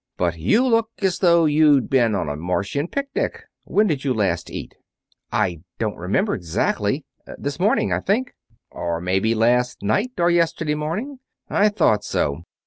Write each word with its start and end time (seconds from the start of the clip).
"But 0.17 0.39
you 0.39 0.65
look 0.65 0.89
as 1.03 1.19
though 1.19 1.45
you'd 1.45 1.87
been 1.87 2.15
on 2.15 2.27
a 2.27 2.35
Martian 2.35 2.87
picnic. 2.87 3.43
When 3.65 3.85
did 3.85 4.03
you 4.03 4.13
eat 4.13 4.17
last?" 4.17 4.51
"I 5.31 5.59
don't 5.77 5.95
remember, 5.95 6.33
exactly. 6.33 7.05
This 7.37 7.59
morning, 7.59 7.93
I 7.93 7.99
think." 7.99 8.33
"Or 8.71 8.99
maybe 8.99 9.35
last 9.35 9.83
night, 9.83 10.13
or 10.17 10.31
yesterday 10.31 10.73
morning? 10.73 11.19
I 11.51 11.69
thought 11.69 12.03
so! 12.03 12.45